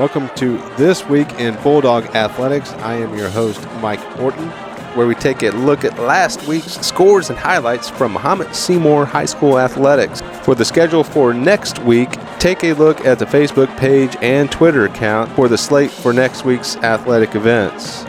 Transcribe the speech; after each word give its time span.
Welcome 0.00 0.30
to 0.36 0.56
This 0.78 1.04
Week 1.04 1.30
in 1.32 1.62
Bulldog 1.62 2.06
Athletics. 2.16 2.72
I 2.72 2.94
am 2.94 3.14
your 3.18 3.28
host, 3.28 3.60
Mike 3.82 4.00
Orton, 4.18 4.48
where 4.96 5.06
we 5.06 5.14
take 5.14 5.42
a 5.42 5.50
look 5.50 5.84
at 5.84 5.98
last 5.98 6.48
week's 6.48 6.80
scores 6.80 7.28
and 7.28 7.38
highlights 7.38 7.90
from 7.90 8.14
Mahomet 8.14 8.54
Seymour 8.54 9.04
High 9.04 9.26
School 9.26 9.58
Athletics. 9.58 10.22
For 10.42 10.54
the 10.54 10.64
schedule 10.64 11.04
for 11.04 11.34
next 11.34 11.80
week, 11.80 12.08
take 12.38 12.64
a 12.64 12.72
look 12.72 13.04
at 13.04 13.18
the 13.18 13.26
Facebook 13.26 13.68
page 13.76 14.16
and 14.22 14.50
Twitter 14.50 14.86
account 14.86 15.30
for 15.32 15.48
the 15.48 15.58
slate 15.58 15.90
for 15.90 16.14
next 16.14 16.46
week's 16.46 16.76
athletic 16.76 17.34
events. 17.34 18.06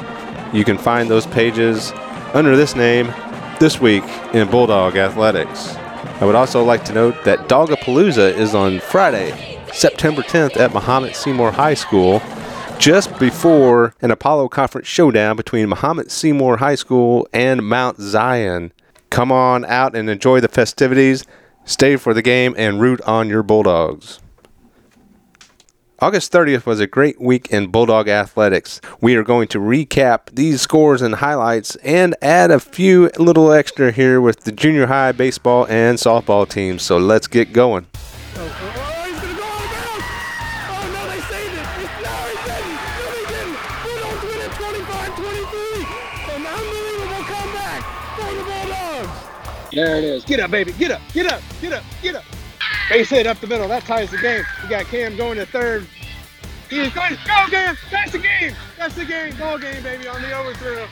You 0.53 0.63
can 0.63 0.77
find 0.77 1.09
those 1.09 1.27
pages 1.27 1.91
under 2.33 2.55
this 2.55 2.73
name, 2.73 3.07
This 3.59 3.81
Week 3.81 4.05
in 4.33 4.49
Bulldog 4.49 4.95
Athletics. 4.95 5.75
I 6.21 6.25
would 6.25 6.35
also 6.35 6.63
like 6.63 6.85
to 6.85 6.93
note 6.93 7.21
that 7.25 7.49
Dogapalooza 7.49 8.33
is 8.33 8.55
on 8.55 8.79
Friday, 8.79 9.50
September 9.73 10.21
10th 10.21 10.57
at 10.57 10.71
Mahomet 10.71 11.15
Seymour 11.15 11.51
High 11.51 11.73
School, 11.73 12.21
just 12.77 13.17
before 13.19 13.93
an 14.01 14.11
Apollo 14.11 14.49
Conference 14.49 14.87
showdown 14.87 15.35
between 15.35 15.69
Mahomet 15.69 16.11
Seymour 16.11 16.57
High 16.57 16.75
School 16.75 17.27
and 17.33 17.67
Mount 17.67 17.99
Zion. 17.99 18.73
Come 19.09 19.31
on 19.31 19.65
out 19.65 19.95
and 19.95 20.09
enjoy 20.09 20.39
the 20.39 20.47
festivities, 20.47 21.25
stay 21.65 21.95
for 21.95 22.13
the 22.13 22.21
game, 22.21 22.55
and 22.57 22.81
root 22.81 23.01
on 23.01 23.29
your 23.29 23.43
Bulldogs. 23.43 24.19
August 25.99 26.31
30th 26.31 26.65
was 26.65 26.79
a 26.79 26.87
great 26.87 27.21
week 27.21 27.51
in 27.51 27.67
Bulldog 27.67 28.07
athletics. 28.07 28.81
We 29.01 29.15
are 29.15 29.23
going 29.23 29.47
to 29.49 29.59
recap 29.59 30.33
these 30.33 30.59
scores 30.59 31.03
and 31.03 31.13
highlights 31.13 31.75
and 31.83 32.15
add 32.23 32.49
a 32.49 32.59
few 32.59 33.11
little 33.19 33.51
extra 33.51 33.91
here 33.91 34.19
with 34.19 34.39
the 34.39 34.51
junior 34.51 34.87
high 34.87 35.11
baseball 35.11 35.67
and 35.67 35.99
softball 35.99 36.49
teams. 36.49 36.81
So 36.81 36.97
let's 36.97 37.27
get 37.27 37.53
going. 37.53 37.85
There 49.71 49.97
it 49.97 50.03
is. 50.03 50.25
Get 50.25 50.39
up, 50.39 50.51
baby. 50.51 50.73
Get 50.73 50.91
up. 50.91 51.01
Get 51.13 51.31
up. 51.31 51.41
Get 51.61 51.73
up. 51.73 51.83
Get 52.01 52.15
up. 52.15 52.25
Base 52.89 53.09
hit 53.09 53.25
up 53.25 53.39
the 53.39 53.47
middle. 53.47 53.67
That 53.69 53.83
ties 53.83 54.11
the 54.11 54.17
game. 54.17 54.43
We 54.63 54.69
got 54.69 54.85
Cam 54.85 55.15
going 55.15 55.37
to 55.37 55.45
third. 55.45 55.87
He's 56.69 56.91
going. 56.93 57.11
Go, 57.25 57.45
Cam. 57.49 57.77
That's 57.89 58.11
the 58.11 58.19
game. 58.19 58.53
That's 58.77 58.95
the 58.95 59.05
game. 59.05 59.35
Ball 59.37 59.57
game, 59.57 59.81
baby, 59.81 60.07
on 60.07 60.21
the 60.21 60.33
overthrow. 60.33 60.87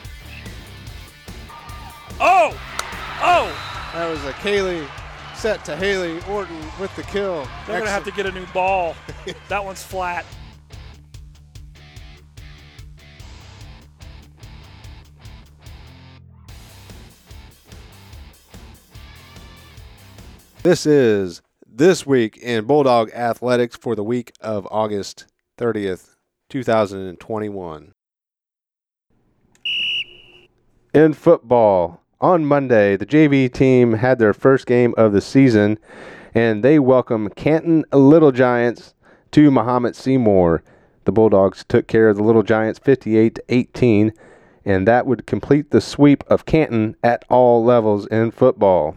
Oh! 2.18 2.58
Oh! 3.22 3.90
That 3.94 4.08
was 4.08 4.24
a 4.24 4.32
Kaylee 4.34 4.88
set 5.34 5.64
to 5.64 5.76
Haley 5.76 6.20
Orton 6.28 6.58
with 6.78 6.94
the 6.96 7.02
kill. 7.02 7.46
They're 7.66 7.78
going 7.78 7.84
to 7.84 7.90
have 7.90 8.04
to 8.04 8.12
get 8.12 8.26
a 8.26 8.32
new 8.32 8.46
ball. 8.46 8.94
that 9.48 9.64
one's 9.64 9.82
flat. 9.82 10.24
This 20.62 20.84
is 20.84 21.40
This 21.66 22.04
Week 22.04 22.36
in 22.36 22.66
Bulldog 22.66 23.10
Athletics 23.12 23.76
for 23.76 23.96
the 23.96 24.04
week 24.04 24.34
of 24.42 24.68
August 24.70 25.24
30th, 25.56 26.16
2021. 26.50 27.92
In 30.92 31.14
football, 31.14 32.02
on 32.20 32.44
Monday, 32.44 32.98
the 32.98 33.06
JV 33.06 33.50
team 33.50 33.94
had 33.94 34.18
their 34.18 34.34
first 34.34 34.66
game 34.66 34.92
of 34.98 35.14
the 35.14 35.22
season 35.22 35.78
and 36.34 36.62
they 36.62 36.78
welcome 36.78 37.30
Canton 37.30 37.86
Little 37.90 38.30
Giants 38.30 38.92
to 39.30 39.50
Mahomet 39.50 39.96
Seymour. 39.96 40.62
The 41.06 41.12
Bulldogs 41.12 41.64
took 41.66 41.86
care 41.86 42.10
of 42.10 42.18
the 42.18 42.22
Little 42.22 42.42
Giants 42.42 42.78
58 42.78 43.36
to 43.36 43.44
18 43.48 44.12
and 44.66 44.86
that 44.86 45.06
would 45.06 45.26
complete 45.26 45.70
the 45.70 45.80
sweep 45.80 46.22
of 46.26 46.44
Canton 46.44 46.96
at 47.02 47.24
all 47.30 47.64
levels 47.64 48.06
in 48.08 48.30
football. 48.30 48.94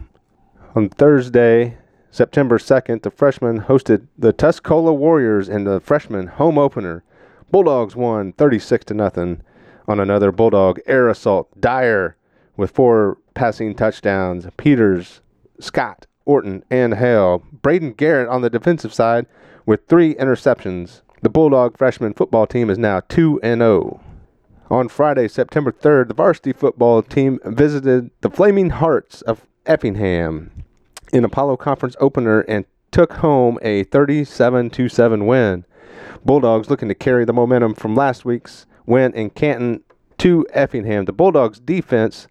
On 0.76 0.88
Thursday, 0.88 1.78
September 2.10 2.58
2nd, 2.58 3.02
the 3.02 3.10
freshmen 3.12 3.60
hosted 3.60 4.08
the 4.18 4.32
Tuscola 4.32 4.92
Warriors 4.92 5.48
in 5.48 5.62
the 5.62 5.78
freshman 5.78 6.26
home 6.26 6.58
opener. 6.58 7.04
Bulldogs 7.52 7.94
won 7.94 8.32
36 8.32 8.84
to 8.86 8.94
nothing 8.94 9.42
on 9.86 10.00
another 10.00 10.32
Bulldog 10.32 10.80
air 10.86 11.08
assault. 11.08 11.48
Dyer 11.60 12.16
with 12.56 12.72
four 12.72 13.18
passing 13.34 13.76
touchdowns. 13.76 14.48
Peters, 14.56 15.20
Scott, 15.60 16.06
Orton, 16.24 16.64
and 16.72 16.94
Hale. 16.94 17.44
Braden 17.62 17.92
Garrett 17.92 18.28
on 18.28 18.42
the 18.42 18.50
defensive 18.50 18.92
side 18.92 19.26
with 19.66 19.86
three 19.86 20.16
interceptions. 20.16 21.02
The 21.22 21.30
Bulldog 21.30 21.78
freshman 21.78 22.14
football 22.14 22.48
team 22.48 22.68
is 22.68 22.78
now 22.78 22.98
2 23.08 23.38
and 23.44 23.60
0. 23.60 24.00
On 24.70 24.88
Friday, 24.88 25.28
September 25.28 25.70
3rd, 25.70 26.08
the 26.08 26.14
varsity 26.14 26.52
football 26.52 27.00
team 27.00 27.38
visited 27.44 28.10
the 28.22 28.30
Flaming 28.30 28.70
Hearts 28.70 29.22
of 29.22 29.46
Effingham 29.66 30.64
in 31.12 31.24
Apollo 31.24 31.58
Conference 31.58 31.96
opener 32.00 32.40
and 32.40 32.64
took 32.90 33.14
home 33.14 33.58
a 33.62 33.84
37 33.84 34.88
7 34.88 35.26
win. 35.26 35.64
Bulldogs 36.24 36.70
looking 36.70 36.88
to 36.88 36.94
carry 36.94 37.24
the 37.24 37.32
momentum 37.32 37.74
from 37.74 37.94
last 37.94 38.24
week's 38.24 38.66
win 38.86 39.12
in 39.14 39.30
Canton 39.30 39.82
to 40.18 40.46
Effingham. 40.52 41.04
The 41.04 41.12
Bulldogs 41.12 41.60
defense 41.60 42.28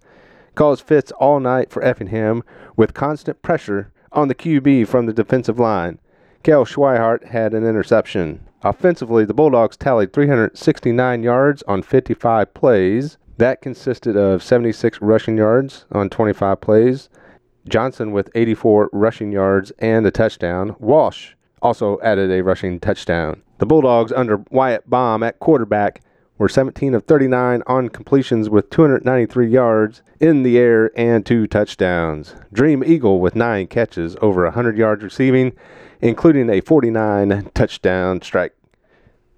caused 0.55 0.85
fits 0.85 1.11
all 1.13 1.39
night 1.39 1.69
for 1.69 1.83
Effingham 1.83 2.43
with 2.75 2.93
constant 2.93 3.41
pressure 3.41 3.91
on 4.11 4.27
the 4.27 4.35
QB 4.35 4.87
from 4.87 5.05
the 5.05 5.13
defensive 5.13 5.59
line. 5.59 5.99
Kel 6.43 6.65
Schweihart 6.65 7.25
had 7.25 7.53
an 7.53 7.65
interception. 7.65 8.47
Offensively, 8.63 9.25
the 9.25 9.33
Bulldogs 9.33 9.77
tallied 9.77 10.13
369 10.13 11.23
yards 11.23 11.63
on 11.63 11.81
55 11.81 12.53
plays. 12.53 13.17
That 13.37 13.61
consisted 13.61 14.15
of 14.15 14.43
76 14.43 15.01
rushing 15.01 15.37
yards 15.37 15.85
on 15.91 16.09
25 16.09 16.61
plays, 16.61 17.09
Johnson 17.67 18.11
with 18.11 18.29
84 18.35 18.89
rushing 18.91 19.31
yards 19.31 19.71
and 19.79 20.05
a 20.05 20.11
touchdown. 20.11 20.75
Walsh 20.79 21.33
also 21.61 21.99
added 22.01 22.31
a 22.31 22.43
rushing 22.43 22.79
touchdown. 22.79 23.41
The 23.59 23.65
Bulldogs, 23.65 24.11
under 24.11 24.43
Wyatt 24.51 24.89
Baum 24.89 25.23
at 25.23 25.39
quarterback, 25.39 26.01
were 26.37 26.49
17 26.49 26.93
of 26.93 27.03
39 27.03 27.63
on 27.67 27.89
completions 27.89 28.49
with 28.49 28.69
293 28.69 29.47
yards 29.47 30.01
in 30.19 30.43
the 30.43 30.57
air 30.57 30.91
and 30.97 31.25
two 31.25 31.47
touchdowns. 31.47 32.35
Dream 32.51 32.83
Eagle 32.83 33.19
with 33.21 33.35
nine 33.35 33.67
catches, 33.67 34.17
over 34.21 34.43
100 34.43 34.77
yards 34.77 35.03
receiving, 35.03 35.53
including 36.01 36.49
a 36.49 36.61
49 36.61 37.51
touchdown 37.53 38.21
strike. 38.21 38.53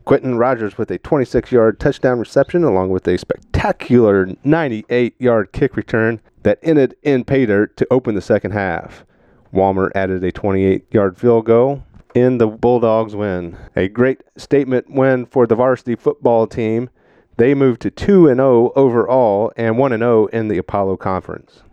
Quentin 0.06 0.38
Rogers 0.38 0.78
with 0.78 0.90
a 0.92 1.00
26 1.00 1.52
yard 1.52 1.80
touchdown 1.80 2.20
reception, 2.20 2.64
along 2.64 2.90
with 2.90 3.08
a 3.08 3.18
spectacular 3.18 4.30
98 4.44 5.16
yard 5.20 5.52
kick 5.52 5.76
return 5.76 6.22
that 6.46 6.60
ended 6.62 6.96
in 7.02 7.24
pay 7.24 7.48
dirt 7.48 7.76
to 7.76 7.88
open 7.90 8.14
the 8.14 8.22
second 8.22 8.52
half. 8.52 9.04
Walmer 9.52 9.92
added 9.96 10.24
a 10.24 10.32
28 10.32 10.86
yard 10.94 11.18
field 11.18 11.48
goal 11.48 11.84
in 12.14 12.38
the 12.38 12.46
Bulldogs 12.46 13.16
win. 13.16 13.58
A 13.76 13.88
great 13.88 14.22
statement 14.38 14.86
win 14.88 15.26
for 15.26 15.48
the 15.48 15.56
varsity 15.56 15.96
football 15.96 16.46
team. 16.46 16.92
They 17.38 17.56
moved 17.56 17.82
to 17.82 17.90
2 17.90 18.28
0 18.28 18.72
overall 18.76 19.52
and 19.58 19.80
1 19.80 19.98
0 19.98 20.28
in 20.28 20.48
the 20.48 20.60
Apollo 20.60 20.98
Conference. 20.98 21.64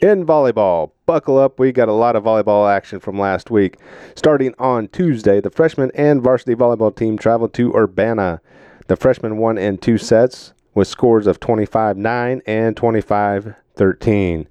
In 0.00 0.24
volleyball, 0.24 0.92
buckle 1.04 1.38
up. 1.38 1.58
We 1.58 1.70
got 1.70 1.90
a 1.90 1.92
lot 1.92 2.16
of 2.16 2.24
volleyball 2.24 2.74
action 2.74 2.98
from 2.98 3.18
last 3.18 3.50
week. 3.50 3.76
Starting 4.14 4.54
on 4.58 4.88
Tuesday, 4.88 5.38
the 5.38 5.50
freshman 5.50 5.90
and 5.94 6.22
varsity 6.22 6.54
volleyball 6.54 6.96
team 6.96 7.18
traveled 7.18 7.52
to 7.54 7.74
Urbana. 7.76 8.40
The 8.86 8.96
freshmen 8.96 9.36
won 9.36 9.58
in 9.58 9.76
two 9.76 9.98
sets 9.98 10.54
with 10.80 10.88
scores 10.88 11.26
of 11.26 11.38
25 11.38 11.98
9 11.98 12.40
and 12.46 12.74
25 12.74 13.54
13. 13.74 14.48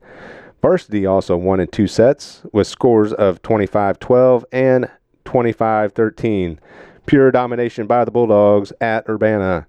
Varsity 0.61 1.03
also 1.07 1.35
won 1.35 1.59
in 1.59 1.67
two 1.67 1.87
sets 1.87 2.43
with 2.53 2.67
scores 2.67 3.11
of 3.13 3.41
25 3.41 3.97
12 3.97 4.45
and 4.51 4.91
25 5.25 5.91
13. 5.93 6.59
Pure 7.07 7.31
domination 7.31 7.87
by 7.87 8.05
the 8.05 8.11
Bulldogs 8.11 8.71
at 8.79 9.09
Urbana. 9.09 9.65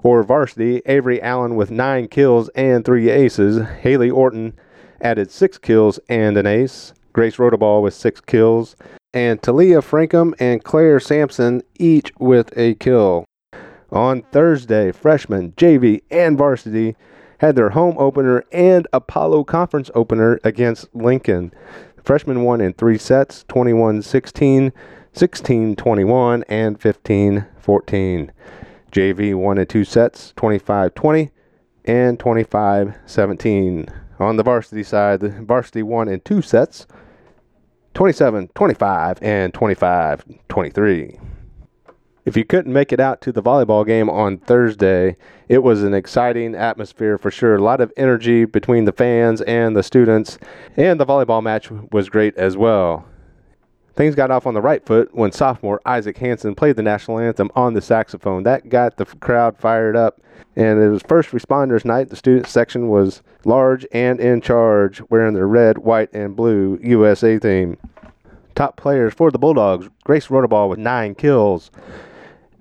For 0.00 0.22
varsity, 0.22 0.80
Avery 0.86 1.20
Allen 1.20 1.56
with 1.56 1.72
nine 1.72 2.06
kills 2.06 2.48
and 2.50 2.84
three 2.84 3.10
aces. 3.10 3.60
Haley 3.80 4.10
Orton 4.10 4.52
added 5.00 5.32
six 5.32 5.58
kills 5.58 5.98
and 6.08 6.36
an 6.36 6.46
ace. 6.46 6.94
Grace 7.12 7.34
Rodaball 7.38 7.82
with 7.82 7.94
six 7.94 8.20
kills. 8.20 8.76
And 9.12 9.42
Talia 9.42 9.78
Frankham 9.80 10.34
and 10.38 10.62
Claire 10.62 11.00
Sampson 11.00 11.62
each 11.80 12.12
with 12.20 12.56
a 12.56 12.76
kill. 12.76 13.24
On 13.92 14.22
Thursday, 14.22 14.92
freshmen, 14.92 15.52
JV, 15.52 16.02
and 16.10 16.38
varsity 16.38 16.96
had 17.38 17.56
their 17.56 17.70
home 17.70 17.96
opener 17.98 18.44
and 18.52 18.86
Apollo 18.92 19.44
Conference 19.44 19.90
opener 19.94 20.38
against 20.44 20.94
Lincoln. 20.94 21.52
Freshmen 22.04 22.44
won 22.44 22.60
in 22.60 22.72
three 22.72 22.98
sets 22.98 23.44
21 23.48 24.02
16, 24.02 24.72
16 25.12 25.76
21, 25.76 26.44
and 26.48 26.80
15 26.80 27.46
14. 27.58 28.32
JV 28.92 29.34
won 29.34 29.58
in 29.58 29.66
two 29.66 29.84
sets 29.84 30.32
25 30.36 30.94
20 30.94 31.30
and 31.84 32.18
25 32.18 32.98
17. 33.06 33.88
On 34.18 34.36
the 34.36 34.42
varsity 34.42 34.82
side, 34.82 35.20
the 35.20 35.30
varsity 35.30 35.82
won 35.82 36.08
in 36.08 36.20
two 36.20 36.42
sets 36.42 36.86
27 37.94 38.48
25 38.54 39.18
and 39.22 39.52
25 39.54 40.24
23. 40.48 41.18
If 42.26 42.36
you 42.36 42.44
couldn't 42.44 42.72
make 42.72 42.92
it 42.92 43.00
out 43.00 43.22
to 43.22 43.32
the 43.32 43.42
volleyball 43.42 43.86
game 43.86 44.10
on 44.10 44.36
Thursday, 44.36 45.16
it 45.48 45.62
was 45.62 45.82
an 45.82 45.94
exciting 45.94 46.54
atmosphere 46.54 47.16
for 47.16 47.30
sure. 47.30 47.56
A 47.56 47.62
lot 47.62 47.80
of 47.80 47.92
energy 47.96 48.44
between 48.44 48.84
the 48.84 48.92
fans 48.92 49.40
and 49.42 49.74
the 49.74 49.82
students, 49.82 50.38
and 50.76 51.00
the 51.00 51.06
volleyball 51.06 51.42
match 51.42 51.70
was 51.70 52.10
great 52.10 52.36
as 52.36 52.58
well. 52.58 53.06
Things 53.96 54.14
got 54.14 54.30
off 54.30 54.46
on 54.46 54.52
the 54.54 54.60
right 54.60 54.84
foot 54.84 55.14
when 55.14 55.32
sophomore 55.32 55.80
Isaac 55.86 56.18
Hansen 56.18 56.54
played 56.54 56.76
the 56.76 56.82
national 56.82 57.18
anthem 57.18 57.50
on 57.56 57.72
the 57.72 57.80
saxophone. 57.80 58.42
That 58.42 58.68
got 58.68 58.98
the 58.98 59.06
crowd 59.06 59.56
fired 59.56 59.96
up, 59.96 60.20
and 60.56 60.78
it 60.78 60.90
was 60.90 61.02
first 61.02 61.30
responders 61.30 61.86
night. 61.86 62.10
The 62.10 62.16
student 62.16 62.46
section 62.46 62.88
was 62.88 63.22
large 63.46 63.86
and 63.92 64.20
in 64.20 64.42
charge, 64.42 65.00
wearing 65.08 65.34
their 65.34 65.48
red, 65.48 65.78
white, 65.78 66.12
and 66.12 66.36
blue 66.36 66.78
USA 66.82 67.38
theme. 67.38 67.78
Top 68.54 68.76
players 68.76 69.14
for 69.14 69.30
the 69.30 69.38
Bulldogs 69.38 69.88
Grace 70.04 70.26
Rodaball 70.26 70.68
with 70.68 70.78
nine 70.78 71.14
kills. 71.14 71.70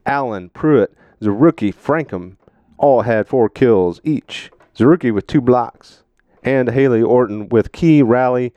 Allen, 0.10 0.50
Pruitt, 0.50 0.92
Zaruki, 1.22 1.72
Frankham 1.72 2.38
all 2.80 3.04
had 3.04 3.28
four 3.28 3.48
kills 3.48 4.02
each. 4.04 4.50
Zaruki 4.76 5.14
with 5.14 5.28
two 5.28 5.40
blocks. 5.40 6.04
And 6.44 6.70
Haley 6.70 7.04
Orton 7.04 7.48
with 7.50 7.72
key 7.72 8.02
rally, 8.02 8.52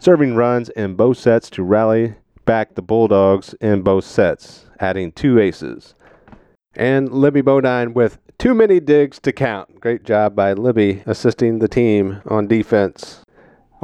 serving 0.00 0.34
runs 0.34 0.68
in 0.70 0.96
both 0.96 1.18
sets 1.18 1.48
to 1.50 1.62
rally 1.62 2.16
back 2.44 2.74
the 2.74 2.82
Bulldogs 2.82 3.54
in 3.60 3.82
both 3.82 4.04
sets, 4.04 4.66
adding 4.80 5.12
two 5.12 5.38
aces. 5.38 5.94
And 6.74 7.12
Libby 7.12 7.40
Bodine 7.40 7.94
with 7.94 8.18
too 8.38 8.54
many 8.54 8.80
digs 8.80 9.20
to 9.20 9.32
count. 9.32 9.80
Great 9.80 10.02
job 10.02 10.34
by 10.34 10.54
Libby 10.54 11.04
assisting 11.06 11.60
the 11.60 11.68
team 11.68 12.20
on 12.26 12.48
defense. 12.48 13.22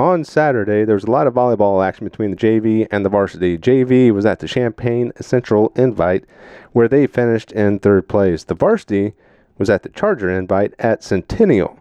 On 0.03 0.25
Saturday, 0.25 0.85
there 0.85 0.97
was 0.97 1.05
a 1.05 1.11
lot 1.13 1.29
of 1.29 1.35
volleyball 1.35 1.87
action 1.87 2.05
between 2.05 2.33
the 2.33 2.37
JV 2.37 2.89
and 2.91 3.05
the 3.05 3.09
varsity. 3.09 3.57
JV 3.57 4.11
was 4.13 4.27
at 4.27 4.41
the 4.41 4.49
Champaign 4.49 5.13
Central 5.21 5.73
Invite, 5.77 6.25
where 6.73 6.89
they 6.89 7.07
finished 7.07 7.53
in 7.53 7.79
third 7.79 8.09
place. 8.09 8.43
The 8.43 8.57
varsity 8.57 9.13
was 9.59 9.71
at 9.71 9.85
the 9.85 9.91
Charger 9.91 10.29
Invite 10.29 10.75
at 10.81 11.05
Centennial. 11.05 11.79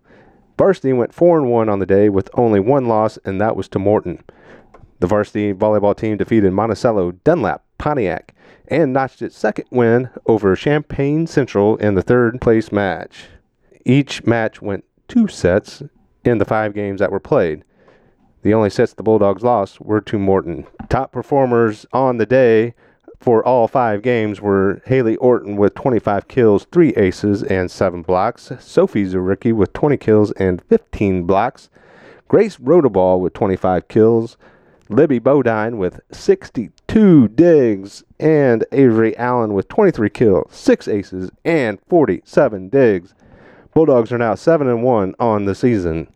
Varsity 0.55 0.93
went 0.93 1.15
4 1.15 1.39
and 1.39 1.49
1 1.49 1.67
on 1.67 1.79
the 1.79 1.85
day 1.87 2.09
with 2.09 2.29
only 2.35 2.59
one 2.59 2.87
loss, 2.87 3.17
and 3.25 3.41
that 3.41 3.55
was 3.55 3.67
to 3.69 3.79
Morton. 3.79 4.23
The 4.99 5.07
varsity 5.07 5.51
volleyball 5.51 5.97
team 5.97 6.17
defeated 6.17 6.53
Monticello, 6.53 7.13
Dunlap, 7.23 7.63
Pontiac, 7.79 8.35
and 8.67 8.93
notched 8.93 9.23
its 9.23 9.35
second 9.35 9.65
win 9.71 10.11
over 10.27 10.55
Champaign 10.55 11.25
Central 11.25 11.75
in 11.77 11.95
the 11.95 12.03
third 12.03 12.39
place 12.39 12.71
match. 12.71 13.29
Each 13.83 14.23
match 14.25 14.61
went 14.61 14.85
two 15.07 15.27
sets 15.27 15.81
in 16.23 16.37
the 16.37 16.45
five 16.45 16.75
games 16.75 16.99
that 16.99 17.11
were 17.11 17.19
played. 17.19 17.63
The 18.43 18.53
only 18.53 18.69
sets 18.69 18.93
the 18.93 19.03
Bulldogs 19.03 19.43
lost 19.43 19.81
were 19.81 20.01
to 20.01 20.17
Morton. 20.17 20.65
Top 20.89 21.11
performers 21.11 21.85
on 21.93 22.17
the 22.17 22.25
day 22.25 22.73
for 23.19 23.45
all 23.45 23.67
five 23.67 24.01
games 24.01 24.41
were 24.41 24.81
Haley 24.85 25.15
Orton 25.17 25.55
with 25.55 25.75
25 25.75 26.27
kills, 26.27 26.65
3 26.71 26.89
aces, 26.95 27.43
and 27.43 27.69
7 27.69 28.01
blocks. 28.01 28.51
Sophie 28.59 29.05
Zaricki 29.05 29.53
with 29.53 29.73
20 29.73 29.95
kills 29.97 30.31
and 30.33 30.61
15 30.63 31.23
blocks. 31.27 31.69
Grace 32.27 32.57
Rodaball 32.57 33.19
with 33.19 33.33
25 33.33 33.87
kills. 33.87 34.37
Libby 34.89 35.19
Bodine 35.19 35.77
with 35.77 36.01
62 36.11 37.27
digs. 37.27 38.03
And 38.19 38.65
Avery 38.71 39.15
Allen 39.17 39.53
with 39.53 39.67
23 39.67 40.09
kills, 40.09 40.55
6 40.55 40.87
aces, 40.87 41.29
and 41.45 41.79
47 41.87 42.69
digs. 42.69 43.13
Bulldogs 43.73 44.11
are 44.11 44.17
now 44.17 44.33
7 44.33 44.67
and 44.67 44.83
1 44.83 45.15
on 45.19 45.45
the 45.45 45.55
season. 45.55 46.07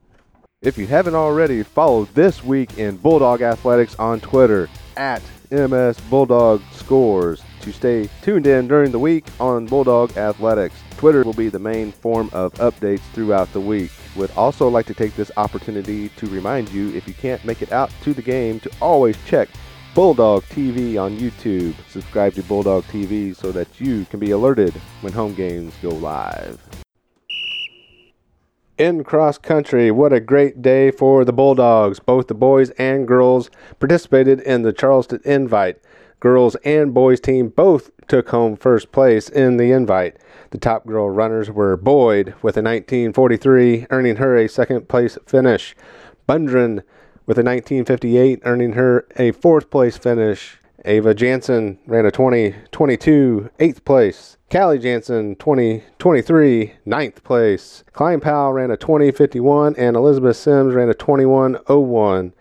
If 0.66 0.80
you 0.80 0.88
haven't 0.88 1.14
already, 1.14 1.62
follow 1.62 2.06
This 2.16 2.44
Week 2.44 2.80
in 2.80 2.98
Bulldog 2.98 3.44
Athletics 3.44 3.94
on 4.00 4.20
Twitter 4.20 4.68
at 4.98 5.22
MS 5.52 6.00
Bulldog 6.10 6.60
Scores 6.72 7.44
to 7.62 7.72
stay 7.72 8.10
tuned 8.24 8.48
in 8.48 8.68
during 8.68 8.92
the 8.92 8.98
week 8.98 9.26
on 9.40 9.68
Bulldog 9.68 10.18
Athletics. 10.18 10.74
Twitter 10.98 11.22
will 11.22 11.34
be 11.34 11.50
the 11.50 11.60
main 11.60 11.92
form 11.92 12.32
of 12.34 12.52
updates 12.56 13.04
throughout 13.14 13.54
the 13.54 13.60
week. 13.60 13.92
Would 14.16 14.32
also 14.32 14.68
like 14.68 14.88
to 14.88 14.96
take 14.96 15.16
this 15.16 15.30
opportunity 15.38 16.10
to 16.10 16.26
remind 16.26 16.72
you 16.72 16.92
if 16.96 17.08
you 17.08 17.14
can't 17.14 17.46
make 17.46 17.62
it 17.62 17.72
out 17.72 17.92
to 18.02 18.16
the 18.16 18.24
game 18.24 18.60
to 18.62 18.72
always 18.82 19.18
check 19.28 19.50
Bulldog 19.94 20.46
TV 20.46 21.00
on 21.00 21.16
YouTube. 21.20 21.76
Subscribe 21.90 22.34
to 22.34 22.42
Bulldog 22.42 22.86
TV 22.86 23.36
so 23.36 23.52
that 23.52 23.80
you 23.80 24.06
can 24.06 24.20
be 24.20 24.32
alerted 24.32 24.74
when 25.02 25.14
home 25.14 25.36
games 25.36 25.76
go 25.84 25.90
live 25.90 26.60
in 28.78 29.04
cross 29.04 29.38
country. 29.38 29.92
What 29.92 30.14
a 30.14 30.20
great 30.20 30.62
day 30.62 30.92
for 30.92 31.24
the 31.24 31.34
Bulldogs. 31.34 32.00
Both 32.00 32.28
the 32.28 32.34
boys 32.34 32.72
and 32.72 33.08
girls 33.08 33.50
participated 33.80 34.42
in 34.42 34.64
the 34.64 34.74
Charleston 34.74 35.22
Invite. 35.24 35.80
Girls 36.20 36.56
and 36.66 36.94
boys 36.94 37.20
team 37.20 37.50
both 37.50 37.92
took 38.08 38.30
home 38.30 38.56
first 38.56 38.92
place 38.92 39.30
in 39.30 39.58
the 39.58 39.72
invite. 39.72 40.18
The 40.52 40.58
top 40.58 40.86
girl 40.86 41.10
runners 41.10 41.50
were 41.50 41.78
Boyd 41.78 42.30
with 42.42 42.58
a 42.58 42.64
1943, 42.64 43.88
earning 43.90 44.18
her 44.18 44.36
a 44.36 44.50
second 44.50 44.88
place 44.88 45.18
finish. 45.26 45.76
Bundren 46.28 46.84
with 47.26 47.38
a 47.38 47.44
1958, 47.44 48.40
earning 48.44 48.74
her 48.74 49.08
a 49.18 49.32
fourth 49.32 49.70
place 49.70 49.98
finish. 49.98 50.58
Ava 50.88 51.16
Jansen 51.16 51.80
ran 51.88 52.06
a 52.06 52.12
2022, 52.12 53.50
eighth 53.60 53.84
place. 53.86 54.38
Callie 54.52 54.78
Jansen, 54.78 55.36
2023, 55.36 56.74
ninth 56.86 57.24
place. 57.24 57.84
Klein 57.92 58.20
Powell 58.20 58.54
ran 58.54 58.70
a 58.70 58.78
2051, 58.78 59.76
and 59.78 59.96
Elizabeth 59.96 60.38
Sims 60.38 60.76
ran 60.76 60.88
a 60.88 60.94
2101. 60.94 62.34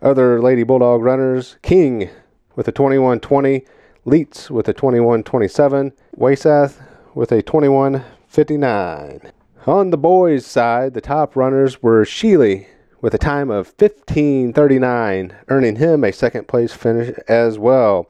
Other 0.00 0.40
Lady 0.40 0.62
Bulldog 0.62 1.02
runners 1.02 1.56
King 1.62 2.08
with 2.54 2.68
a 2.68 2.72
2120, 2.72 3.64
Leets 4.04 4.48
with 4.48 4.68
a 4.68 4.72
2127, 4.72 5.92
Waysath 6.16 6.80
with 7.14 7.32
a 7.32 7.42
2159. 7.42 9.32
On 9.66 9.90
the 9.90 9.98
boys' 9.98 10.46
side, 10.46 10.94
the 10.94 11.00
top 11.00 11.34
runners 11.34 11.82
were 11.82 12.04
Sheely 12.04 12.66
with 13.02 13.12
a 13.12 13.18
time 13.18 13.50
of 13.50 13.76
15:39, 13.76 15.32
earning 15.48 15.76
him 15.76 16.04
a 16.04 16.12
second 16.12 16.46
place 16.46 16.72
finish 16.72 17.14
as 17.28 17.58
well. 17.58 18.06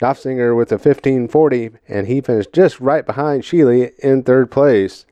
Knopfsinger 0.00 0.56
with 0.56 0.72
a 0.72 0.78
15:40, 0.78 1.72
and 1.86 2.06
he 2.06 2.22
finished 2.22 2.52
just 2.52 2.80
right 2.80 3.04
behind 3.06 3.42
Sheely 3.42 3.92
in 3.98 4.22
third 4.22 4.50
place. 4.50 5.04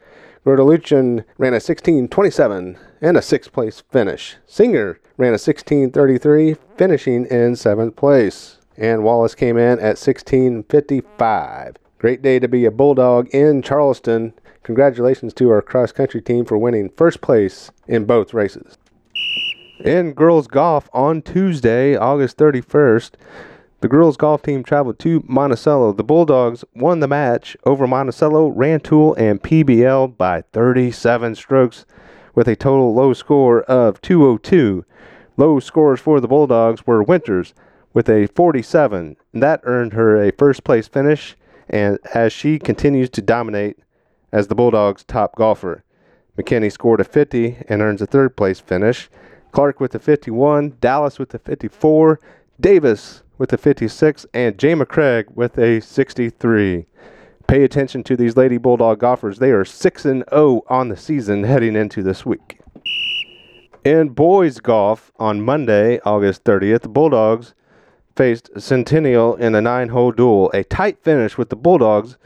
Gordeluchin 0.44 1.25
ran 1.37 1.55
a 1.55 1.61
16:27 1.61 2.76
and 3.03 3.17
a 3.17 3.23
sixth 3.23 3.53
place 3.53 3.82
finish. 3.93 4.38
Singer 4.47 4.99
ran 5.19 5.35
a 5.35 5.38
16:33, 5.38 6.56
finishing 6.76 7.26
in 7.26 7.55
seventh 7.55 7.94
place. 7.94 8.56
And 8.79 9.05
Wallace 9.05 9.35
came 9.35 9.59
in 9.59 9.79
at 9.79 9.99
16:55. 9.99 11.76
Great 11.99 12.23
day 12.23 12.38
to 12.38 12.49
be 12.49 12.64
a 12.64 12.71
Bulldog 12.71 13.28
in 13.28 13.61
Charleston. 13.61 14.33
Congratulations 14.62 15.35
to 15.35 15.50
our 15.50 15.61
cross 15.61 15.92
country 15.92 16.23
team 16.23 16.47
for 16.47 16.57
winning 16.57 16.88
first 16.97 17.21
place 17.21 17.71
in 17.87 18.07
both 18.07 18.33
races. 18.33 18.78
In 19.84 20.12
girls 20.12 20.46
golf 20.46 20.88
on 20.92 21.22
Tuesday, 21.22 21.96
August 21.96 22.36
31st, 22.36 23.14
the 23.80 23.88
girls 23.88 24.16
golf 24.16 24.40
team 24.40 24.62
traveled 24.62 25.00
to 25.00 25.24
Monticello. 25.26 25.92
The 25.92 26.04
Bulldogs 26.04 26.64
won 26.72 27.00
the 27.00 27.08
match 27.08 27.56
over 27.64 27.88
Monticello, 27.88 28.46
Rantoul, 28.46 29.14
and 29.14 29.42
PBL 29.42 30.16
by 30.16 30.42
37 30.52 31.34
strokes 31.34 31.84
with 32.32 32.46
a 32.46 32.54
total 32.54 32.94
low 32.94 33.12
score 33.12 33.62
of 33.62 34.00
202. 34.02 34.84
Low 35.36 35.58
scores 35.58 35.98
for 35.98 36.20
the 36.20 36.28
Bulldogs 36.28 36.86
were 36.86 37.02
Winters 37.02 37.52
with 37.92 38.08
a 38.08 38.28
47, 38.28 39.16
and 39.32 39.42
that 39.42 39.62
earned 39.64 39.94
her 39.94 40.22
a 40.22 40.30
first 40.30 40.62
place 40.62 40.86
finish 40.86 41.34
and 41.68 41.98
as 42.14 42.32
she 42.32 42.60
continues 42.60 43.10
to 43.10 43.20
dominate 43.20 43.78
as 44.30 44.46
the 44.46 44.54
Bulldogs' 44.54 45.02
top 45.02 45.34
golfer. 45.34 45.82
McKinney 46.38 46.70
scored 46.70 47.00
a 47.00 47.04
50 47.04 47.56
and 47.68 47.82
earns 47.82 48.00
a 48.00 48.06
third 48.06 48.36
place 48.36 48.60
finish. 48.60 49.10
Clark 49.52 49.80
with 49.80 49.92
the 49.92 49.99
51, 49.99 50.76
Dallas 50.80 51.18
with 51.18 51.28
the 51.28 51.38
54, 51.38 52.18
Davis 52.59 53.23
with 53.38 53.50
the 53.50 53.59
56, 53.59 54.26
and 54.35 54.59
Jay 54.59 54.73
McCraig 54.73 55.30
with 55.35 55.59
a 55.59 55.80
63. 55.80 56.87
Pay 57.47 57.64
attention 57.64 58.02
to 58.04 58.16
these 58.16 58.37
Lady 58.37 58.56
Bulldog 58.56 59.00
golfers. 59.00 59.38
They 59.38 59.50
are 59.50 59.64
6 59.64 60.04
and 60.04 60.25
0 60.30 60.62
on 60.68 60.88
the 60.88 60.97
season 60.97 61.44
heading 61.44 61.76
into 61.76 62.02
this 62.02 62.25
week. 62.25 62.61
In 63.85 64.11
boys 64.11 64.61
golf 64.61 65.12
on 65.18 65.42
Monday, 65.42 66.00
August 66.00 66.44
30th, 66.44 66.80
the 66.80 66.88
Bulldogs 66.88 67.52
faced 68.16 68.49
Centennial 68.61 69.35
in 69.37 69.54
a 69.54 69.61
nine 69.61 69.88
hole 69.88 70.12
duel. 70.12 70.50
A 70.54 70.62
tight 70.64 71.02
finish 71.02 71.37
with 71.37 71.50
the 71.50 71.56
Bulldogs 71.56 72.16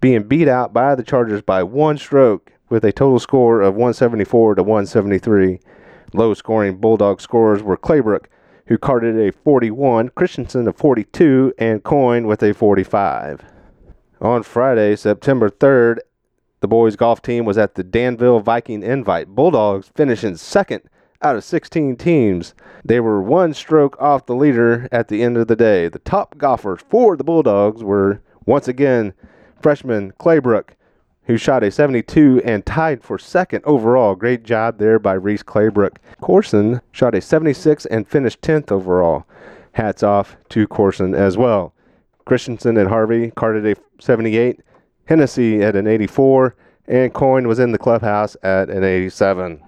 being 0.00 0.24
beat 0.24 0.48
out 0.48 0.72
by 0.72 0.94
the 0.94 1.02
Chargers 1.02 1.42
by 1.42 1.62
one 1.62 1.96
stroke 1.96 2.52
with 2.68 2.84
a 2.84 2.92
total 2.92 3.18
score 3.18 3.60
of 3.60 3.74
174 3.74 4.56
to 4.56 4.62
173. 4.62 5.60
Low 6.16 6.32
scoring 6.32 6.78
Bulldog 6.78 7.20
scorers 7.20 7.62
were 7.62 7.76
Claybrook, 7.76 8.30
who 8.68 8.78
carded 8.78 9.18
a 9.18 9.32
41, 9.32 10.08
Christensen 10.14 10.66
a 10.66 10.72
42, 10.72 11.52
and 11.58 11.84
Coyne 11.84 12.26
with 12.26 12.42
a 12.42 12.54
45. 12.54 13.44
On 14.22 14.42
Friday, 14.42 14.96
September 14.96 15.50
3rd, 15.50 15.98
the 16.60 16.68
boys' 16.68 16.96
golf 16.96 17.20
team 17.20 17.44
was 17.44 17.58
at 17.58 17.74
the 17.74 17.84
Danville 17.84 18.40
Viking 18.40 18.82
Invite. 18.82 19.28
Bulldogs 19.28 19.90
finishing 19.94 20.38
second 20.38 20.84
out 21.20 21.36
of 21.36 21.44
16 21.44 21.96
teams. 21.96 22.54
They 22.82 22.98
were 22.98 23.20
one 23.20 23.52
stroke 23.52 24.00
off 24.00 24.24
the 24.24 24.34
leader 24.34 24.88
at 24.90 25.08
the 25.08 25.22
end 25.22 25.36
of 25.36 25.48
the 25.48 25.56
day. 25.56 25.88
The 25.88 25.98
top 25.98 26.38
golfers 26.38 26.80
for 26.88 27.18
the 27.18 27.24
Bulldogs 27.24 27.84
were 27.84 28.22
Once 28.46 28.68
again, 28.68 29.12
freshman 29.60 30.14
Claybrook, 30.18 30.76
who 31.26 31.36
shot 31.36 31.62
a 31.62 31.70
72 31.70 32.40
and 32.44 32.64
tied 32.64 33.02
for 33.02 33.18
second 33.18 33.62
overall. 33.64 34.14
Great 34.14 34.42
job 34.44 34.78
there 34.78 34.98
by 34.98 35.12
Reese 35.12 35.42
Claybrook. 35.42 35.98
Corson 36.20 36.80
shot 36.92 37.14
a 37.14 37.20
76 37.20 37.86
and 37.86 38.08
finished 38.08 38.40
10th 38.40 38.70
overall. 38.72 39.26
Hats 39.72 40.02
off 40.02 40.36
to 40.50 40.66
Corson 40.66 41.14
as 41.14 41.36
well. 41.36 41.74
Christensen 42.24 42.76
and 42.76 42.88
Harvey 42.88 43.30
carded 43.32 43.66
a 43.66 43.80
78, 44.00 44.60
Hennessy 45.04 45.62
at 45.62 45.76
an 45.76 45.86
84, 45.86 46.56
and 46.88 47.12
Coyne 47.12 47.46
was 47.46 47.58
in 47.58 47.72
the 47.72 47.78
clubhouse 47.78 48.36
at 48.42 48.70
an 48.70 48.84
87. 48.84 49.62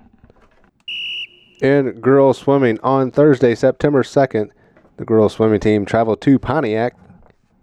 In 1.61 2.01
girls 2.01 2.39
swimming 2.39 2.79
on 2.83 3.11
Thursday, 3.11 3.55
September 3.55 4.03
2nd, 4.03 4.51
the 4.97 5.05
girls 5.05 5.35
swimming 5.35 5.61
team 5.61 5.85
traveled 5.85 6.21
to 6.21 6.39
Pontiac 6.39 6.97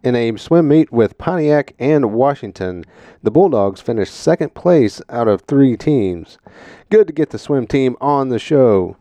in 0.06 0.16
a 0.16 0.38
swim 0.38 0.68
meet 0.68 0.92
with 0.92 1.18
Pontiac 1.18 1.74
and 1.80 2.14
Washington. 2.14 2.86
The 3.24 3.32
Bulldogs 3.32 3.82
finished 3.82 4.14
second 4.14 4.54
place 4.54 5.02
out 5.10 5.28
of 5.28 5.42
three 5.42 5.76
teams. 5.76 6.38
Good 6.92 7.08
to 7.08 7.14
get 7.14 7.32
the 7.32 7.40
swim 7.40 7.66
team 7.66 7.98
on 8.00 8.30
the 8.30 8.38
show. 8.38 8.98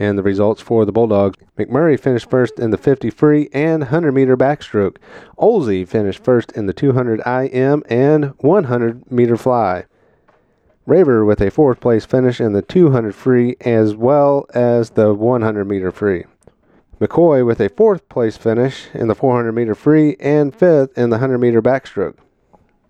And 0.00 0.18
the 0.18 0.22
results 0.22 0.60
for 0.60 0.84
the 0.84 0.92
Bulldogs 0.92 1.36
McMurray 1.56 1.98
finished 1.98 2.28
first 2.28 2.58
in 2.58 2.70
the 2.70 2.76
50 2.76 3.10
free 3.10 3.48
and 3.52 3.82
100 3.82 4.12
meter 4.12 4.36
backstroke. 4.36 4.96
Olsey 5.38 5.86
finished 5.86 6.22
first 6.22 6.52
in 6.52 6.66
the 6.66 6.72
200 6.72 7.20
IM 7.24 7.84
and 7.88 8.34
100 8.38 9.10
meter 9.10 9.36
fly. 9.36 9.84
Raver 10.86 11.24
with 11.24 11.40
a 11.40 11.50
fourth 11.50 11.80
place 11.80 12.04
finish 12.04 12.40
in 12.40 12.52
the 12.52 12.62
200 12.62 13.14
free 13.14 13.56
as 13.60 13.94
well 13.94 14.46
as 14.54 14.90
the 14.90 15.14
100 15.14 15.64
meter 15.66 15.92
free. 15.92 16.24
McCoy 17.00 17.46
with 17.46 17.60
a 17.60 17.68
fourth 17.68 18.08
place 18.08 18.36
finish 18.36 18.88
in 18.92 19.06
the 19.06 19.14
400 19.14 19.52
meter 19.52 19.76
free 19.76 20.16
and 20.18 20.52
fifth 20.52 20.98
in 20.98 21.10
the 21.10 21.18
100 21.18 21.38
meter 21.38 21.62
backstroke. 21.62 22.16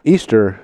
Easter 0.02 0.60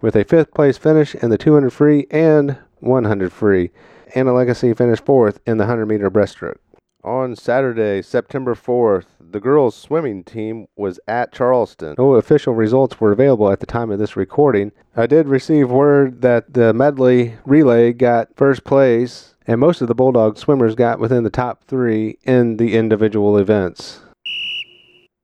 with 0.00 0.16
a 0.16 0.24
fifth 0.24 0.52
place 0.52 0.76
finish 0.76 1.14
in 1.14 1.30
the 1.30 1.38
200 1.38 1.70
free 1.70 2.08
and 2.10 2.58
100 2.80 3.32
free. 3.32 3.70
Anna 4.16 4.32
Legacy 4.32 4.74
finished 4.74 5.04
fourth 5.04 5.38
in 5.46 5.58
the 5.58 5.64
100 5.64 5.86
meter 5.86 6.10
breaststroke. 6.10 6.56
On 7.04 7.36
Saturday, 7.36 8.02
September 8.02 8.54
4th, 8.54 9.06
the 9.20 9.40
girls' 9.40 9.76
swimming 9.76 10.24
team 10.24 10.66
was 10.76 10.98
at 11.06 11.32
Charleston. 11.32 11.94
No 11.96 12.14
official 12.14 12.54
results 12.54 13.00
were 13.00 13.12
available 13.12 13.50
at 13.50 13.60
the 13.60 13.66
time 13.66 13.90
of 13.90 13.98
this 13.98 14.16
recording. 14.16 14.72
I 14.96 15.06
did 15.06 15.28
receive 15.28 15.70
word 15.70 16.22
that 16.22 16.52
the 16.52 16.74
medley 16.74 17.36
relay 17.46 17.92
got 17.92 18.36
first 18.36 18.64
place, 18.64 19.34
and 19.50 19.58
most 19.58 19.82
of 19.82 19.88
the 19.88 19.96
Bulldog 19.96 20.38
swimmers 20.38 20.76
got 20.76 21.00
within 21.00 21.24
the 21.24 21.28
top 21.28 21.64
three 21.64 22.16
in 22.22 22.56
the 22.56 22.76
individual 22.76 23.36
events. 23.36 23.98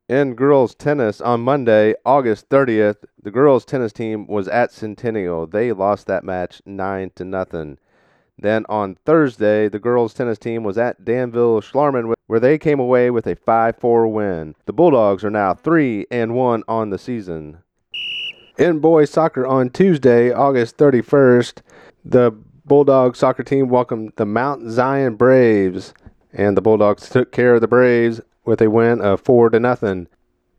In 0.09 0.35
girls 0.35 0.75
tennis 0.75 1.21
on 1.21 1.43
Monday, 1.43 1.95
August 2.05 2.49
30th, 2.49 3.05
the 3.23 3.31
girls 3.31 3.65
tennis 3.65 3.93
team 3.93 4.27
was 4.27 4.49
at 4.49 4.73
Centennial. 4.73 5.47
They 5.47 5.71
lost 5.71 6.09
that 6.09 6.25
match 6.25 6.61
9 6.67 7.13
to 7.15 7.25
nothing. 7.25 7.79
Then 8.37 8.67
on 8.69 8.97
Thursday, 9.07 9.69
the 9.69 9.79
girls' 9.79 10.13
tennis 10.13 10.39
team 10.39 10.65
was 10.65 10.77
at 10.77 11.05
Danville 11.05 11.61
Schlarman, 11.61 12.13
where 12.27 12.41
they 12.41 12.59
came 12.59 12.81
away 12.81 13.11
with 13.13 13.29
a 13.29 13.37
5-4 13.37 14.11
win. 14.11 14.57
The 14.65 14.73
Bulldogs 14.73 15.25
are 15.25 15.31
now 15.31 15.55
3 15.55 16.05
and 16.11 16.35
1 16.35 16.65
on 16.67 16.91
the 16.91 16.99
season. 16.99 17.59
In 18.59 18.81
boys 18.81 19.11
soccer 19.11 19.47
on 19.47 19.71
Tuesday, 19.71 20.33
August 20.33 20.79
31st, 20.79 21.61
the 22.05 22.33
Bulldog 22.67 23.15
soccer 23.15 23.45
team 23.45 23.69
welcomed 23.69 24.13
the 24.17 24.27
Mount 24.27 24.69
Zion 24.69 25.15
Braves, 25.15 25.95
and 26.33 26.57
the 26.57 26.61
Bulldogs 26.61 27.09
took 27.09 27.31
care 27.31 27.55
of 27.55 27.61
the 27.61 27.69
Braves 27.69 28.21
with 28.45 28.61
a 28.61 28.69
win 28.69 29.01
of 29.01 29.21
4 29.21 29.51
to 29.51 29.61
nothing. 29.61 30.09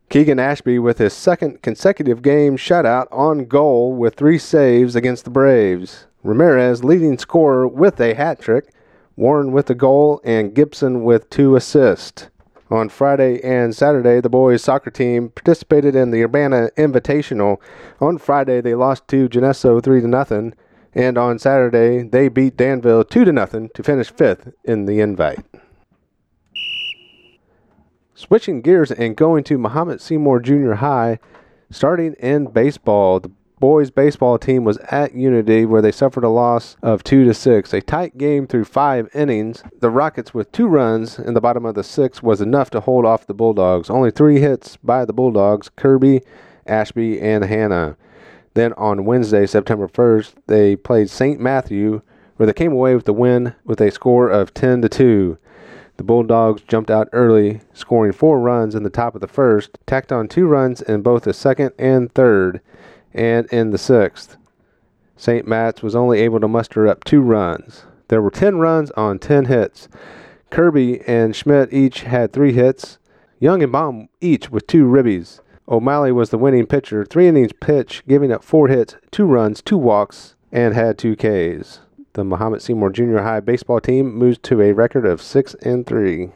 Keegan 0.08 0.38
Ashby 0.38 0.78
with 0.78 0.96
his 0.96 1.12
second 1.12 1.60
consecutive 1.60 2.22
game 2.22 2.56
shutout 2.56 3.08
on 3.12 3.44
goal 3.44 3.92
with 3.92 4.14
three 4.14 4.38
saves 4.38 4.96
against 4.96 5.26
the 5.26 5.30
Braves. 5.30 6.06
Ramirez 6.22 6.82
leading 6.82 7.18
scorer 7.18 7.68
with 7.68 8.00
a 8.00 8.14
hat 8.14 8.40
trick, 8.40 8.72
Warren 9.14 9.52
with 9.52 9.68
a 9.68 9.74
goal, 9.74 10.22
and 10.24 10.54
Gibson 10.54 11.04
with 11.04 11.28
two 11.28 11.56
assists. 11.56 12.30
On 12.70 12.88
Friday 12.88 13.38
and 13.44 13.76
Saturday, 13.76 14.22
the 14.22 14.30
boys' 14.30 14.62
soccer 14.62 14.90
team 14.90 15.28
participated 15.28 15.94
in 15.94 16.10
the 16.10 16.22
Urbana 16.22 16.70
Invitational. 16.78 17.58
On 18.00 18.16
Friday, 18.16 18.62
they 18.62 18.74
lost 18.74 19.06
to 19.08 19.28
Geneseo 19.28 19.80
3 19.80 20.00
to 20.00 20.08
nothing, 20.08 20.54
and 20.94 21.18
on 21.18 21.38
Saturday, 21.38 22.02
they 22.02 22.28
beat 22.28 22.56
Danville 22.56 23.04
2 23.04 23.24
to 23.24 23.32
nothing 23.32 23.70
to 23.74 23.82
finish 23.82 24.10
fifth 24.10 24.52
in 24.64 24.86
the 24.86 25.00
invite. 25.00 25.44
Switching 28.14 28.62
gears 28.62 28.90
and 28.90 29.16
going 29.16 29.44
to 29.44 29.58
Mahomet 29.58 30.00
Seymour 30.00 30.40
Junior 30.40 30.74
High, 30.74 31.20
starting 31.70 32.14
in 32.14 32.46
baseball, 32.46 33.20
the 33.20 33.30
boys 33.60 33.90
baseball 33.90 34.38
team 34.38 34.64
was 34.64 34.78
at 34.78 35.14
Unity 35.14 35.64
where 35.64 35.82
they 35.82 35.92
suffered 35.92 36.24
a 36.24 36.28
loss 36.28 36.76
of 36.82 37.04
2 37.04 37.24
to 37.24 37.34
6. 37.34 37.72
A 37.72 37.80
tight 37.80 38.18
game 38.18 38.46
through 38.46 38.64
5 38.64 39.08
innings. 39.14 39.62
The 39.80 39.90
Rockets 39.90 40.34
with 40.34 40.50
2 40.52 40.66
runs 40.66 41.18
in 41.18 41.34
the 41.34 41.40
bottom 41.40 41.64
of 41.64 41.74
the 41.74 41.82
6th 41.82 42.22
was 42.22 42.40
enough 42.40 42.70
to 42.70 42.80
hold 42.80 43.04
off 43.04 43.26
the 43.26 43.34
Bulldogs. 43.34 43.90
Only 43.90 44.10
3 44.10 44.40
hits 44.40 44.76
by 44.76 45.04
the 45.04 45.12
Bulldogs, 45.12 45.68
Kirby, 45.76 46.22
Ashby, 46.66 47.20
and 47.20 47.44
Hannah. 47.44 47.96
Then 48.58 48.72
on 48.72 49.04
Wednesday, 49.04 49.46
September 49.46 49.86
1st, 49.86 50.32
they 50.48 50.74
played 50.74 51.10
St. 51.10 51.38
Matthew 51.38 52.02
where 52.34 52.46
they 52.48 52.52
came 52.52 52.72
away 52.72 52.96
with 52.96 53.04
the 53.04 53.12
win 53.12 53.54
with 53.64 53.80
a 53.80 53.92
score 53.92 54.28
of 54.28 54.52
10 54.52 54.82
to 54.82 54.88
2. 54.88 55.38
The 55.96 56.02
Bulldogs 56.02 56.62
jumped 56.62 56.90
out 56.90 57.08
early, 57.12 57.60
scoring 57.72 58.10
4 58.10 58.40
runs 58.40 58.74
in 58.74 58.82
the 58.82 58.90
top 58.90 59.14
of 59.14 59.20
the 59.20 59.28
first, 59.28 59.78
tacked 59.86 60.10
on 60.10 60.26
2 60.26 60.48
runs 60.48 60.82
in 60.82 61.02
both 61.02 61.22
the 61.22 61.32
second 61.32 61.70
and 61.78 62.12
third 62.12 62.60
and 63.14 63.46
in 63.52 63.70
the 63.70 63.78
sixth. 63.78 64.36
St. 65.16 65.46
Matt's 65.46 65.80
was 65.80 65.94
only 65.94 66.18
able 66.18 66.40
to 66.40 66.48
muster 66.48 66.88
up 66.88 67.04
two 67.04 67.20
runs. 67.20 67.84
There 68.08 68.20
were 68.20 68.28
10 68.28 68.58
runs 68.58 68.90
on 68.96 69.20
10 69.20 69.44
hits. 69.44 69.88
Kirby 70.50 71.02
and 71.02 71.36
Schmidt 71.36 71.72
each 71.72 72.00
had 72.00 72.32
three 72.32 72.54
hits. 72.54 72.98
Young 73.38 73.62
and 73.62 73.70
Baum 73.70 74.08
each 74.20 74.50
with 74.50 74.66
two 74.66 74.84
ribbies. 74.84 75.38
O'Malley 75.70 76.12
was 76.12 76.30
the 76.30 76.38
winning 76.38 76.66
pitcher, 76.66 77.04
three 77.04 77.28
innings 77.28 77.52
pitch, 77.52 78.02
giving 78.08 78.32
up 78.32 78.42
four 78.42 78.68
hits, 78.68 78.96
two 79.10 79.26
runs, 79.26 79.60
two 79.60 79.76
walks, 79.76 80.34
and 80.50 80.74
had 80.74 80.96
two 80.96 81.14
Ks. 81.14 81.80
The 82.14 82.24
Mahomet 82.24 82.62
Seymour 82.62 82.90
Junior 82.90 83.22
High 83.22 83.40
baseball 83.40 83.80
team 83.80 84.14
moves 84.14 84.38
to 84.38 84.62
a 84.62 84.72
record 84.72 85.04
of 85.04 85.20
six 85.20 85.54
and 85.62 85.86
three. 85.86 86.30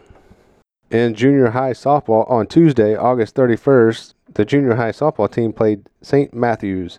In 0.91 1.15
junior 1.15 1.51
high 1.51 1.73
softball 1.73 2.31
on 2.31 2.47
Tuesday, 2.47 2.95
August 2.95 3.35
31st, 3.35 4.13
the 4.35 4.45
junior 4.45 4.75
high 4.75 4.93
softball 4.93 5.33
team 5.33 5.55
played 5.55 5.89
St. 6.03 6.35
Matthews, 6.35 6.99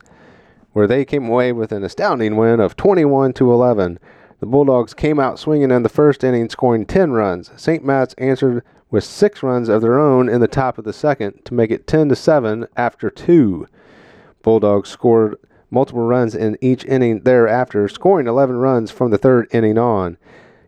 where 0.72 0.88
they 0.88 1.06
came 1.06 1.28
away 1.28 1.52
with 1.52 1.72
an 1.72 1.84
astounding 1.84 2.36
win 2.36 2.60
of 2.60 2.75
21 2.75 3.34
to 3.34 3.54
11. 3.54 4.00
The 4.40 4.48
Bulldogs 4.48 4.96
came 4.96 5.20
out 5.20 5.38
swinging 5.38 5.70
in 5.70 5.84
the 5.84 5.90
first 5.90 6.24
inning, 6.24 6.50
scoring 6.50 6.88
10 6.88 7.12
runs. 7.12 7.52
St. 7.56 7.86
Matt's 7.86 8.16
answered 8.16 8.63
with 8.94 9.04
six 9.04 9.42
runs 9.42 9.70
of 9.70 9.82
their 9.82 10.00
own 10.00 10.30
in 10.30 10.40
the 10.40 10.48
top 10.48 10.78
of 10.78 10.84
the 10.84 10.94
second 10.94 11.44
to 11.44 11.56
make 11.56 11.72
it 11.72 11.88
10 11.88 12.10
to 12.10 12.16
7 12.16 12.68
after 12.78 13.10
two. 13.10 13.68
Bulldogs 14.44 14.88
scored 14.88 15.36
multiple 15.72 16.04
runs 16.04 16.36
in 16.36 16.56
each 16.62 16.86
inning 16.86 17.22
thereafter, 17.22 17.88
scoring 17.88 18.28
11 18.28 18.56
runs 18.56 18.92
from 18.92 19.10
the 19.10 19.18
third 19.18 19.48
inning 19.52 19.80
on. 19.80 20.16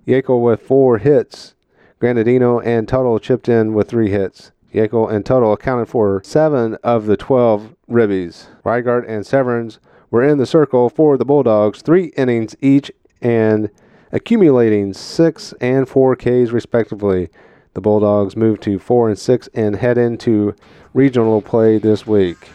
Yekel 0.07 0.41
with 0.41 0.59
four 0.59 0.97
hits. 0.97 1.53
Granadino 2.01 2.65
and 2.65 2.87
Tuttle 2.87 3.19
chipped 3.19 3.47
in 3.47 3.75
with 3.75 3.87
three 3.87 4.09
hits. 4.09 4.51
Yekel 4.73 5.11
and 5.11 5.23
Tuttle 5.23 5.53
accounted 5.53 5.87
for 5.87 6.23
seven 6.25 6.77
of 6.83 7.05
the 7.05 7.15
12 7.15 7.75
ribbies. 7.87 8.47
Reigart 8.65 9.07
and 9.07 9.23
Severns 9.23 9.77
were 10.09 10.23
in 10.23 10.39
the 10.39 10.47
circle 10.47 10.89
for 10.89 11.15
the 11.15 11.25
Bulldogs, 11.25 11.83
three 11.83 12.05
innings 12.17 12.55
each 12.59 12.91
and 13.21 13.69
accumulating 14.11 14.95
six 14.95 15.53
and 15.61 15.87
four 15.87 16.15
Ks 16.15 16.49
respectively. 16.49 17.29
The 17.75 17.81
Bulldogs 17.81 18.37
move 18.37 18.61
to 18.61 18.79
four 18.79 19.09
and 19.09 19.19
six 19.19 19.49
and 19.53 19.75
head 19.75 19.97
into 19.97 20.55
regional 20.93 21.41
play 21.41 21.77
this 21.77 22.07
week. 22.07 22.47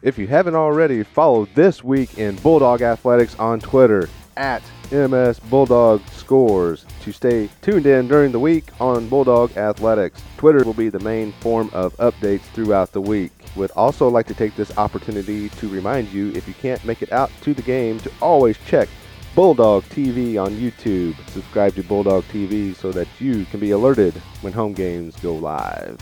If 0.00 0.16
you 0.16 0.26
haven't 0.26 0.54
already, 0.54 1.02
follow 1.02 1.46
This 1.54 1.84
Week 1.84 2.16
in 2.16 2.36
Bulldog 2.36 2.80
Athletics 2.80 3.38
on 3.38 3.60
Twitter 3.60 4.08
at 4.38 4.62
MS 4.90 5.38
Bulldog 5.50 6.00
Scores 6.12 6.86
to 7.02 7.12
stay 7.12 7.50
tuned 7.60 7.84
in 7.84 8.08
during 8.08 8.32
the 8.32 8.40
week 8.40 8.64
on 8.80 9.06
Bulldog 9.06 9.54
Athletics. 9.58 10.22
Twitter 10.38 10.64
will 10.64 10.72
be 10.72 10.88
the 10.88 11.00
main 11.00 11.32
form 11.40 11.68
of 11.74 11.94
updates 11.98 12.40
throughout 12.54 12.92
the 12.92 13.00
week. 13.02 13.32
Would 13.54 13.70
also 13.72 14.08
like 14.08 14.26
to 14.28 14.34
take 14.34 14.56
this 14.56 14.78
opportunity 14.78 15.50
to 15.50 15.68
remind 15.68 16.08
you 16.08 16.32
if 16.32 16.48
you 16.48 16.54
can't 16.54 16.82
make 16.86 17.02
it 17.02 17.12
out 17.12 17.30
to 17.42 17.52
the 17.52 17.60
game 17.60 18.00
to 18.00 18.10
always 18.22 18.56
check 18.66 18.88
Bulldog 19.36 19.84
TV 19.84 20.42
on 20.42 20.52
YouTube. 20.52 21.14
Subscribe 21.28 21.74
to 21.74 21.82
Bulldog 21.82 22.24
TV 22.24 22.74
so 22.74 22.90
that 22.92 23.06
you 23.18 23.44
can 23.44 23.60
be 23.60 23.72
alerted 23.72 24.14
when 24.40 24.54
home 24.54 24.72
games 24.72 25.14
go 25.16 25.34
live. 25.34 25.98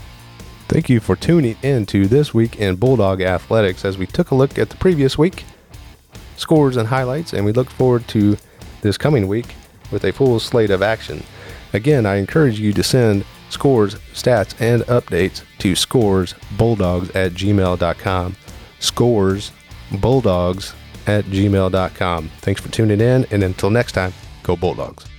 Thank 0.69 0.89
you 0.89 1.01
for 1.01 1.17
tuning 1.17 1.57
in 1.61 1.85
to 1.87 2.07
This 2.07 2.33
Week 2.33 2.55
in 2.55 2.77
Bulldog 2.77 3.21
Athletics 3.21 3.83
as 3.83 3.97
we 3.97 4.07
took 4.07 4.31
a 4.31 4.35
look 4.35 4.57
at 4.57 4.69
the 4.69 4.77
previous 4.77 5.17
week, 5.17 5.43
scores 6.37 6.77
and 6.77 6.87
highlights, 6.87 7.33
and 7.33 7.43
we 7.43 7.51
look 7.51 7.69
forward 7.69 8.07
to 8.07 8.37
this 8.79 8.97
coming 8.97 9.27
week 9.27 9.53
with 9.91 10.05
a 10.05 10.13
full 10.13 10.39
slate 10.39 10.71
of 10.71 10.81
action. 10.81 11.21
Again, 11.73 12.05
I 12.05 12.15
encourage 12.15 12.57
you 12.57 12.71
to 12.71 12.83
send 12.83 13.25
scores, 13.49 13.95
stats, 14.13 14.55
and 14.61 14.83
updates 14.83 15.43
to 15.57 15.73
scoresbulldogs 15.73 17.13
at 17.13 17.33
gmail.com. 17.33 18.37
Scores 18.79 19.51
bulldogs 19.91 20.73
at 21.07 21.25
gmail.com. 21.25 22.29
Thanks 22.41 22.61
for 22.61 22.69
tuning 22.69 23.01
in, 23.01 23.25
and 23.31 23.43
until 23.43 23.69
next 23.69 23.93
time, 23.93 24.13
go 24.43 24.55
Bulldogs. 24.55 25.14